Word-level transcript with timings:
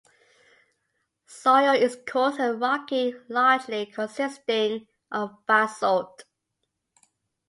Soil 1.27 1.75
is 1.75 1.95
coarse 2.07 2.39
and 2.39 2.59
rocky 2.59 3.13
largely 3.29 3.85
consisting 3.85 4.87
of 5.11 5.37
basalt. 5.45 6.23